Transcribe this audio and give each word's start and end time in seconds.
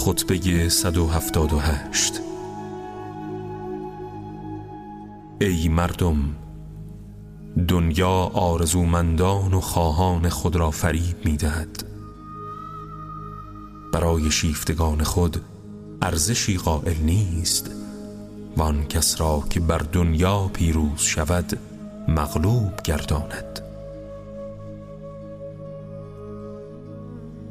خطبه 0.00 0.68
178 0.68 2.20
ای 5.40 5.68
مردم 5.68 6.16
دنیا 7.68 8.30
آرزومندان 8.34 9.54
و 9.54 9.60
خواهان 9.60 10.28
خود 10.28 10.56
را 10.56 10.70
فریب 10.70 11.16
می‌دهد. 11.24 11.84
برای 13.92 14.30
شیفتگان 14.30 15.02
خود 15.02 15.40
ارزشی 16.02 16.56
قائل 16.58 16.96
نیست 16.96 17.70
و 18.56 18.62
آن 18.62 18.86
کس 18.86 19.20
را 19.20 19.42
که 19.50 19.60
بر 19.60 19.78
دنیا 19.78 20.50
پیروز 20.52 21.00
شود 21.00 21.58
مغلوب 22.08 22.82
گرداند. 22.84 23.60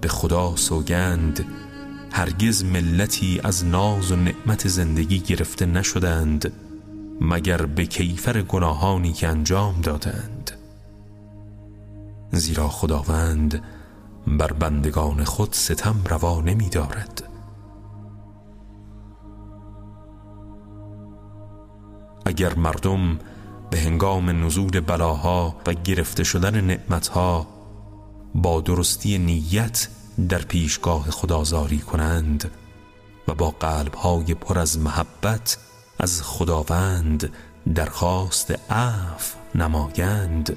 به 0.00 0.08
خدا 0.08 0.56
سوگند 0.56 1.44
هرگز 2.18 2.64
ملتی 2.64 3.40
از 3.44 3.64
ناز 3.64 4.12
و 4.12 4.16
نعمت 4.16 4.68
زندگی 4.68 5.20
گرفته 5.20 5.66
نشدند 5.66 6.52
مگر 7.20 7.66
به 7.66 7.86
کیفر 7.86 8.42
گناهانی 8.42 9.12
که 9.12 9.28
انجام 9.28 9.80
دادند. 9.80 10.50
زیرا 12.32 12.68
خداوند 12.68 13.62
بر 14.26 14.52
بندگان 14.52 15.24
خود 15.24 15.52
ستم 15.52 15.96
روا 16.10 16.40
نمی 16.40 16.68
دارد 16.68 17.22
اگر 22.26 22.54
مردم 22.54 23.18
به 23.70 23.80
هنگام 23.80 24.44
نزول 24.44 24.80
بلاها 24.80 25.56
و 25.66 25.74
گرفته 25.74 26.24
شدن 26.24 26.60
نعمتها 26.60 27.46
با 28.34 28.60
درستی 28.60 29.18
نیت 29.18 29.88
در 30.28 30.38
پیشگاه 30.38 31.10
خدازاری 31.10 31.78
کنند 31.78 32.50
و 33.28 33.34
با 33.34 33.50
قلبهای 33.50 34.34
پر 34.34 34.58
از 34.58 34.78
محبت 34.78 35.58
از 35.98 36.22
خداوند 36.22 37.32
درخواست 37.74 38.72
عفو 38.72 39.38
نمایند. 39.54 40.56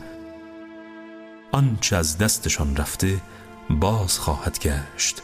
آنچه 1.51 1.95
از 1.95 2.17
دستشان 2.17 2.75
رفته 2.75 3.21
باز 3.69 4.19
خواهد 4.19 4.59
گشت 4.59 5.21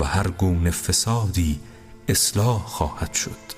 و 0.00 0.04
هر 0.04 0.28
گونه 0.28 0.70
فسادی 0.70 1.60
اصلاح 2.08 2.62
خواهد 2.66 3.14
شد. 3.14 3.55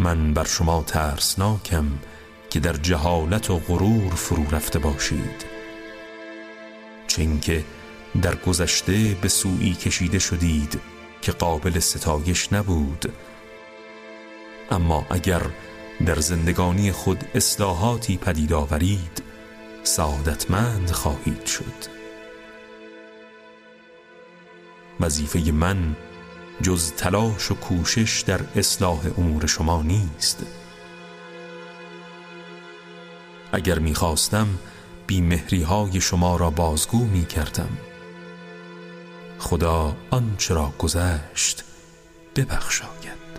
من 0.00 0.34
بر 0.34 0.44
شما 0.44 0.82
ترسناکم 0.82 1.86
که 2.50 2.60
در 2.60 2.72
جهالت 2.72 3.50
و 3.50 3.58
غرور 3.58 4.14
فرو 4.14 4.50
رفته 4.50 4.78
باشید. 4.78 5.44
چون 7.06 7.40
که 7.40 7.64
در 8.22 8.34
گذشته 8.34 9.16
به 9.22 9.28
سوی 9.28 9.72
کشیده 9.72 10.18
شدید 10.18 10.80
که 11.22 11.32
قابل 11.32 11.78
ستایش 11.78 12.52
نبود. 12.52 13.12
اما 14.70 15.06
اگر 15.10 15.42
در 16.06 16.20
زندگانی 16.20 16.92
خود 16.92 17.24
اصلاحاتی 17.34 18.16
پدید 18.16 18.52
آورید 18.52 19.22
سعادتمند 19.82 20.90
خواهید 20.90 21.46
شد. 21.46 21.90
وظیفه 25.00 25.52
من 25.52 25.96
جز 26.62 26.92
تلاش 26.92 27.50
و 27.50 27.54
کوشش 27.54 28.24
در 28.26 28.40
اصلاح 28.56 29.00
امور 29.18 29.46
شما 29.46 29.82
نیست. 29.82 30.46
اگر 33.52 33.78
می‌خواستم 33.78 34.48
بیمهری 35.06 35.62
های 35.62 36.00
شما 36.00 36.36
را 36.36 36.50
بازگو 36.50 37.04
می 37.04 37.26
کردم 37.26 37.68
خدا 39.38 39.96
آنچه 40.10 40.54
را 40.54 40.72
گذشت 40.78 41.64
ببخشاید. 42.36 43.29